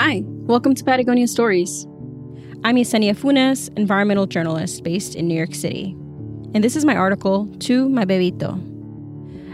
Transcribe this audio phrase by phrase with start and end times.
[0.00, 1.84] Hi, welcome to Patagonia Stories.
[2.62, 5.90] I'm Yessenia Funes, environmental journalist based in New York City.
[6.54, 8.52] And this is my article, To My Bebito.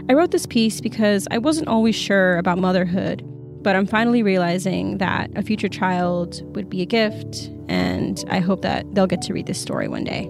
[0.07, 3.23] I wrote this piece because I wasn't always sure about motherhood,
[3.63, 8.61] but I'm finally realizing that a future child would be a gift, and I hope
[8.61, 10.29] that they'll get to read this story one day.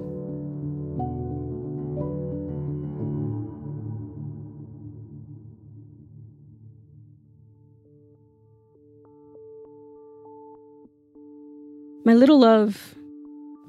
[12.06, 12.94] My little love,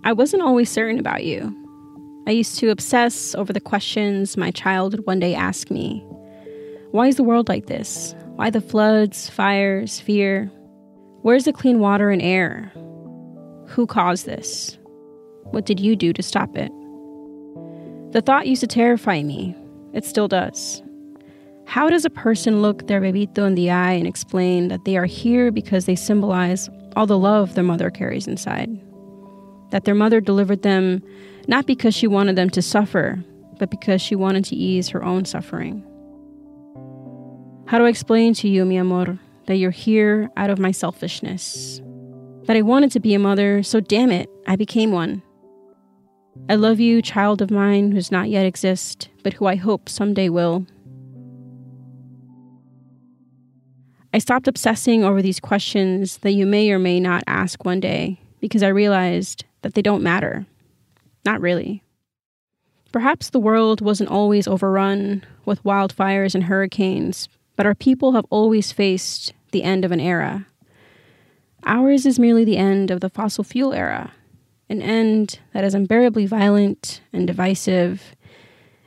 [0.05, 1.57] I wasn't always certain about you.
[2.27, 6.01] I used to obsess over the questions my child would one day ask me.
[6.91, 8.15] Why is the world like this?
[8.35, 10.51] Why the floods, fires, fear?
[11.23, 12.71] Where's the clean water and air?
[13.69, 14.77] Who caused this?
[15.45, 16.71] What did you do to stop it?
[18.13, 19.57] The thought used to terrify me.
[19.95, 20.83] It still does.
[21.65, 25.07] How does a person look their bebito in the eye and explain that they are
[25.07, 28.71] here because they symbolize all the love their mother carries inside.
[29.71, 31.03] That their mother delivered them
[31.47, 33.23] not because she wanted them to suffer,
[33.59, 35.85] but because she wanted to ease her own suffering.
[37.67, 41.81] How do I explain to you, mi amor, that you're here out of my selfishness?
[42.45, 45.23] That I wanted to be a mother, so damn it, I became one.
[46.49, 49.89] I love you, child of mine who does not yet exist, but who I hope
[49.89, 50.67] someday will.
[54.17, 58.19] I stopped obsessing over these questions that you may or may not ask one day
[58.41, 60.47] because I realized that they don't matter.
[61.27, 61.83] Not really.
[62.93, 68.73] Perhaps the world wasn't always overrun with wildfires and hurricanes, but our people have always
[68.73, 70.47] faced the end of an era.
[71.67, 74.15] Ours is merely the end of the fossil fuel era,
[74.71, 78.17] an end that is unbearably violent and divisive,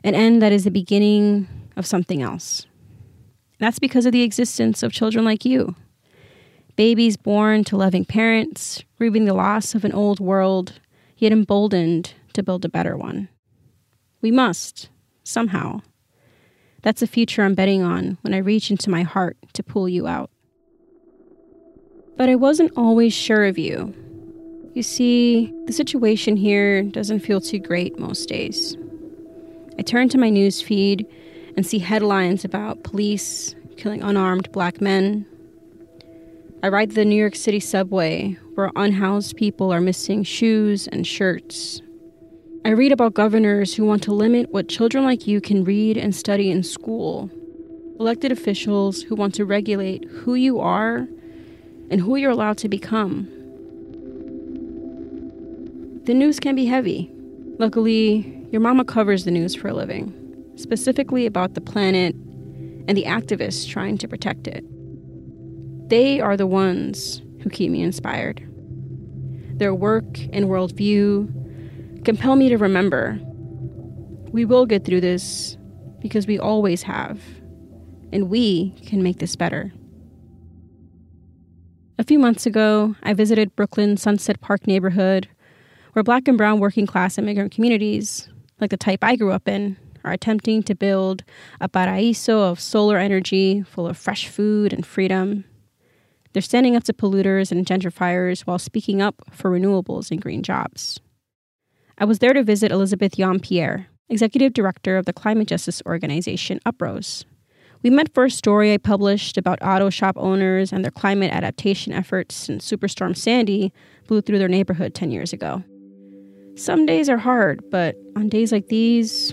[0.03, 2.66] an end that is the beginning of something else.
[3.59, 5.75] That's because of the existence of children like you.
[6.75, 10.79] Babies born to loving parents, grieving the loss of an old world,
[11.17, 13.27] yet emboldened to build a better one.
[14.21, 14.89] We must,
[15.23, 15.81] somehow.
[16.81, 20.08] That's a future I'm betting on when I reach into my heart to pull you
[20.08, 20.31] out.
[22.15, 23.93] But I wasn't always sure of you.
[24.73, 28.77] You see, the situation here doesn't feel too great most days.
[29.77, 31.05] I turn to my news feed
[31.55, 35.26] and see headlines about police killing unarmed black men.
[36.61, 41.82] I ride the New York City subway where unhoused people are missing shoes and shirts.
[42.65, 46.14] I read about governors who want to limit what children like you can read and
[46.14, 47.30] study in school.
[47.99, 51.08] Elected officials who want to regulate who you are
[51.89, 53.27] and who you're allowed to become.
[56.04, 57.09] The news can be heavy.
[57.59, 60.14] Luckily, your mama covers the news for a living
[60.59, 62.14] specifically about the planet
[62.87, 64.64] and the activists trying to protect it.
[65.89, 68.45] They are the ones who keep me inspired.
[69.58, 73.20] Their work and worldview compel me to remember
[74.31, 75.58] we will get through this
[76.02, 77.20] because we always have,
[78.14, 79.73] and we can make this better.
[81.97, 85.27] A few months ago, I visited Brooklyn's Sunset Park neighborhood,
[85.93, 88.30] where black and brown working class immigrant communities,
[88.61, 91.23] like the type I grew up in, are attempting to build
[91.60, 95.45] a paraíso of solar energy full of fresh food and freedom.
[96.33, 100.99] They're standing up to polluters and gentrifiers while speaking up for renewables and green jobs.
[101.98, 107.26] I was there to visit Elizabeth Yeampierre, executive director of the climate justice organization Uprose.
[107.82, 111.93] We met for a story I published about auto shop owners and their climate adaptation
[111.93, 113.71] efforts since Superstorm Sandy
[114.08, 115.64] blew through their neighborhood 10 years ago.
[116.55, 119.28] Some days are hard, but on days like these,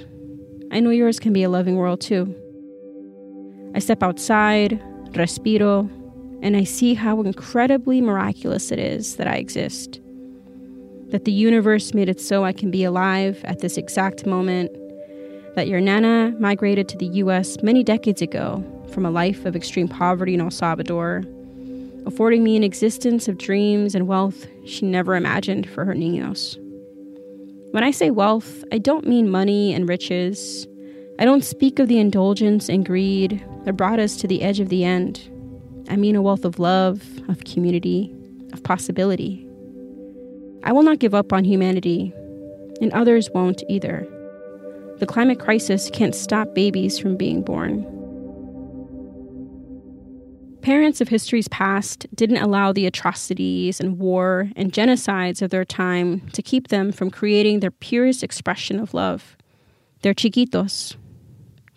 [0.77, 2.35] I know yours can be a loving world too.
[3.75, 4.79] I step outside,
[5.13, 5.89] respiro,
[6.43, 10.03] and I see how incredibly miraculous it is that I exist.
[11.13, 14.71] That the universe made it so I can be alive at this exact moment.
[15.55, 18.63] That your Nana migrated to the US many decades ago
[18.93, 21.25] from a life of extreme poverty in El Salvador,
[22.05, 26.59] affording me an existence of dreams and wealth she never imagined for her niños.
[27.77, 30.67] When I say wealth, I don't mean money and riches.
[31.19, 34.71] I don't speak of the indulgence and greed that brought us to the edge of
[34.71, 35.21] the end.
[35.91, 38.15] I mean a wealth of love, of community,
[38.55, 39.47] of possibility.
[40.63, 42.15] I will not give up on humanity,
[42.81, 44.09] and others won't either.
[44.97, 47.85] The climate crisis can't stop babies from being born.
[50.67, 56.23] Parents of history's past didn't allow the atrocities and war and genocides of their time
[56.33, 59.37] to keep them from creating their purest expression of love.
[60.03, 60.97] Their chiquitos.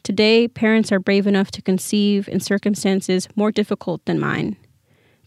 [0.01, 4.57] Today, parents are brave enough to conceive in circumstances more difficult than mine.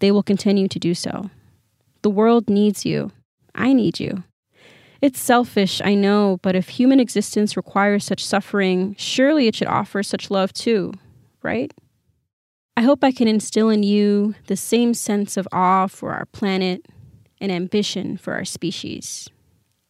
[0.00, 1.30] they will continue to do so.
[2.02, 3.12] The world needs you.
[3.54, 4.24] I need you.
[5.00, 10.02] It's selfish, I know, but if human existence requires such suffering, surely it should offer
[10.02, 10.94] such love too,
[11.44, 11.72] right?
[12.76, 16.86] I hope I can instill in you the same sense of awe for our planet
[17.40, 19.28] and ambition for our species.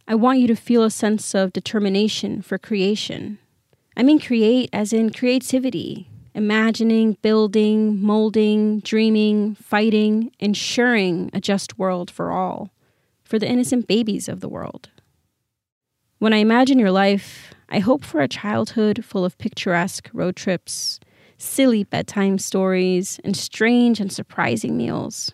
[0.09, 3.39] I want you to feel a sense of determination for creation.
[3.97, 12.11] I mean, create as in creativity, imagining, building, molding, dreaming, fighting, ensuring a just world
[12.11, 12.71] for all,
[13.23, 14.91] for the innocent babies of the world.
[16.19, 20.99] When I imagine your life, I hope for a childhood full of picturesque road trips
[21.43, 25.33] silly bedtime stories, and strange and surprising meals.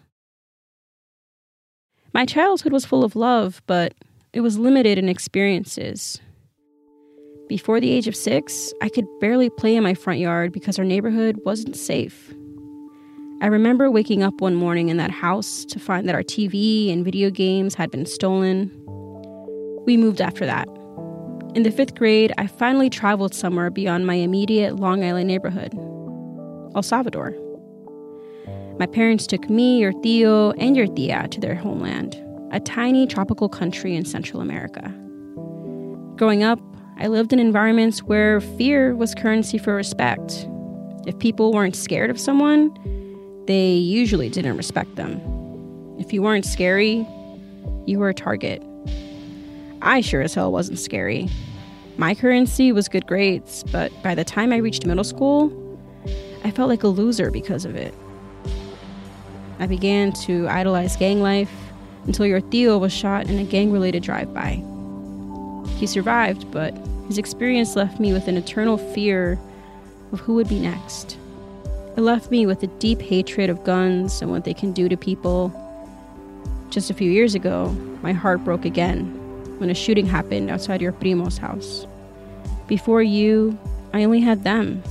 [2.15, 3.95] My childhood was full of love, but
[4.33, 6.19] it was limited in experiences.
[7.49, 10.85] Before the age of six, I could barely play in my front yard because our
[10.85, 12.35] neighborhood wasn't safe.
[13.41, 17.05] I remember waking up one morning in that house to find that our TV and
[17.05, 18.71] video games had been stolen.
[19.87, 20.69] We moved after that.
[21.55, 25.73] In the fifth grade, I finally traveled somewhere beyond my immediate Long Island neighborhood.
[26.75, 27.35] El Salvador.
[28.79, 32.23] My parents took me, your Tío, and your Tia to their homeland,
[32.53, 34.95] a tiny tropical country in Central America.
[36.17, 36.61] Growing up,
[36.99, 40.47] I lived in environments where fear was currency for respect.
[41.07, 42.73] If people weren't scared of someone,
[43.47, 45.21] they usually didn't respect them.
[45.99, 47.07] If you weren't scary,
[47.87, 48.63] you were a target.
[49.81, 51.29] I sure as hell wasn't scary.
[51.97, 55.49] My currency was good grades, but by the time I reached middle school,
[56.49, 57.93] I felt like a loser because of it.
[59.59, 61.53] I began to idolize gang life
[62.07, 64.63] until your Tío was shot in a gang related drive by.
[65.77, 66.75] He survived, but
[67.07, 69.39] his experience left me with an eternal fear
[70.11, 71.19] of who would be next.
[71.99, 74.97] It left me with a deep hatred of guns and what they can do to
[74.97, 75.53] people.
[76.71, 77.69] Just a few years ago,
[78.01, 79.05] my heart broke again
[79.59, 81.87] when a shooting happened outside your primo's house.
[82.67, 83.59] Before you,
[83.93, 84.83] I only had them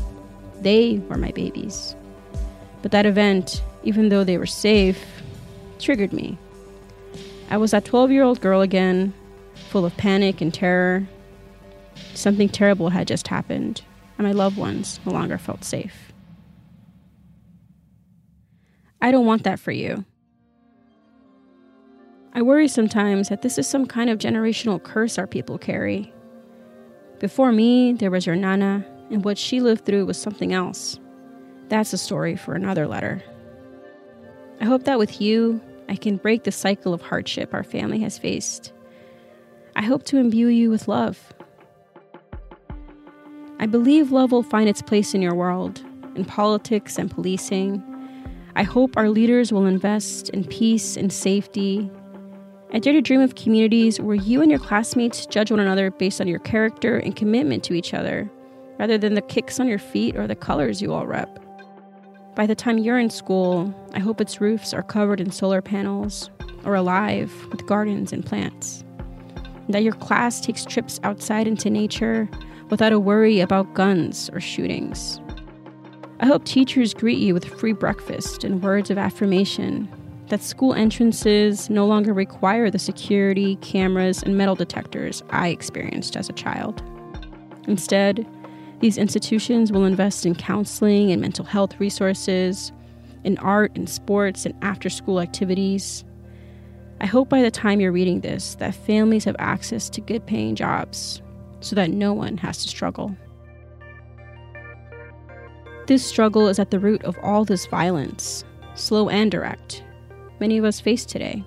[0.61, 1.95] they were my babies.
[2.81, 5.03] But that event, even though they were safe,
[5.79, 6.37] triggered me.
[7.49, 9.13] I was that 12 year old girl again,
[9.69, 11.07] full of panic and terror.
[12.13, 13.81] Something terrible had just happened,
[14.17, 16.11] and my loved ones no longer felt safe.
[19.01, 20.05] I don't want that for you.
[22.33, 26.13] I worry sometimes that this is some kind of generational curse our people carry.
[27.19, 30.99] Before me, there was your Nana, and what she lived through was something else.
[31.69, 33.23] That's a story for another letter.
[34.59, 38.17] I hope that with you, I can break the cycle of hardship our family has
[38.17, 38.73] faced.
[39.75, 41.33] I hope to imbue you with love.
[43.59, 45.83] I believe love will find its place in your world,
[46.15, 47.83] in politics and policing.
[48.55, 51.89] I hope our leaders will invest in peace and safety.
[52.73, 56.19] I dare to dream of communities where you and your classmates judge one another based
[56.19, 58.29] on your character and commitment to each other
[58.79, 61.39] rather than the kicks on your feet or the colors you all rep.
[62.35, 66.29] By the time you're in school, I hope its roofs are covered in solar panels
[66.65, 68.83] or alive with gardens and plants.
[69.69, 72.29] That your class takes trips outside into nature
[72.69, 75.19] without a worry about guns or shootings.
[76.19, 79.89] I hope teachers greet you with free breakfast and words of affirmation,
[80.29, 86.29] that school entrances no longer require the security, cameras, and metal detectors I experienced as
[86.29, 86.81] a child.
[87.67, 88.27] Instead,
[88.79, 92.71] these institutions will invest in counseling and mental health resources,
[93.23, 96.05] in art and sports and after school activities.
[97.01, 100.55] I hope by the time you're reading this that families have access to good paying
[100.55, 101.21] jobs
[101.59, 103.15] so that no one has to struggle.
[105.87, 108.43] This struggle is at the root of all this violence,
[108.75, 109.83] slow and direct,
[110.39, 111.43] many of us face today.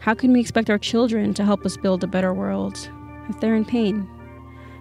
[0.00, 2.90] How can we expect our children to help us build a better world
[3.28, 4.08] if they're in pain?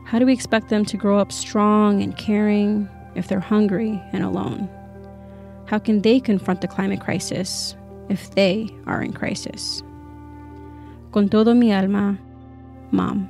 [0.10, 4.24] How do we expect them to grow up strong and caring if they're hungry and
[4.24, 4.68] alone?
[5.68, 7.76] How can they confront the climate crisis
[8.10, 9.84] if they are in crisis?
[11.12, 12.18] Con todo mi alma,
[12.90, 13.30] Mom.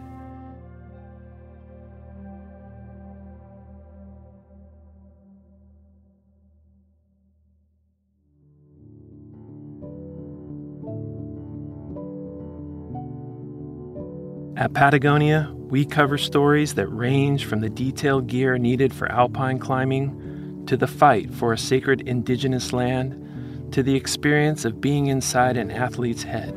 [14.55, 20.63] At Patagonia, we cover stories that range from the detailed gear needed for alpine climbing
[20.65, 25.69] to the fight for a sacred indigenous land to the experience of being inside an
[25.69, 26.55] athlete's head.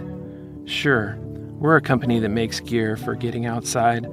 [0.65, 1.19] Sure,
[1.59, 4.07] we're a company that makes gear for getting outside,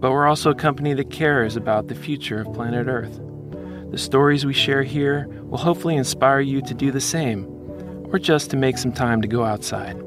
[0.00, 3.20] but we're also a company that cares about the future of planet Earth.
[3.92, 7.44] The stories we share here will hopefully inspire you to do the same
[8.12, 10.02] or just to make some time to go outside.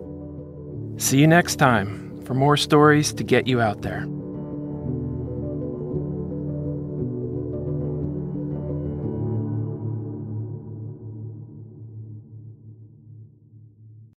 [0.98, 4.06] See you next time for more stories to get you out there.